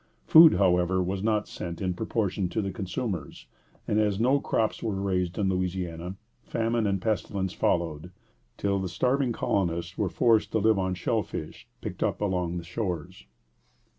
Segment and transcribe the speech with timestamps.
[0.25, 3.45] Food, however, was not sent in proportion to the consumers;
[3.87, 8.09] and as no crops were raised in Louisiana, famine and pestilence followed,
[8.57, 12.63] till the starving colonists were forced to live on shell fish picked up along the
[12.63, 13.25] shores.